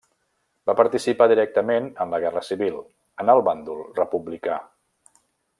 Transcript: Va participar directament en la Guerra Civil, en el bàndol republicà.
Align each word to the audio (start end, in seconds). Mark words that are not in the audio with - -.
Va 0.69 0.73
participar 0.79 1.27
directament 1.31 1.91
en 2.05 2.15
la 2.17 2.21
Guerra 2.25 2.43
Civil, 2.49 2.81
en 3.25 3.33
el 3.37 3.45
bàndol 3.51 3.87
republicà. 4.03 4.61